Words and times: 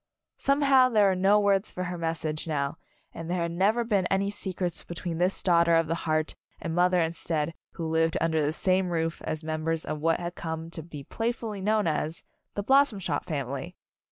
Somehow 0.39 0.89
there 0.89 1.09
were 1.09 1.15
no 1.15 1.39
words 1.39 1.71
for 1.71 1.83
her 1.83 1.95
message 1.99 2.47
now, 2.47 2.79
and 3.13 3.29
there 3.29 3.43
had 3.43 3.51
never 3.51 3.83
been 3.83 4.07
any 4.07 4.31
secrets 4.31 4.83
between 4.83 5.19
this 5.19 5.43
daughter 5.43 5.75
of 5.75 5.85
the 5.85 5.93
heart 6.09 6.33
and 6.59 6.73
mother 6.73 6.99
instead 6.99 7.53
who 7.73 7.83
had 7.93 8.01
lived 8.01 8.17
under 8.19 8.41
the 8.43 8.51
same 8.51 8.89
roof 8.89 9.21
as 9.25 9.43
members 9.43 9.85
of 9.85 9.99
what 10.01 10.19
had 10.19 10.33
come 10.33 10.71
to 10.71 10.81
be 10.81 11.03
playfully 11.03 11.61
known 11.61 11.85
as 11.85 12.23
"The 12.55 12.63
Blossom 12.63 12.97
Shop 12.97 13.25
Family." 13.25 13.75